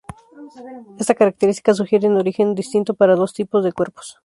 Esta 0.99 1.13
característica 1.13 1.75
sugiere 1.75 2.07
un 2.07 2.15
origen 2.17 2.55
distinto 2.55 2.95
para 2.95 3.11
los 3.11 3.19
dos 3.19 3.33
tipos 3.35 3.63
de 3.63 3.71
cuerpos. 3.71 4.17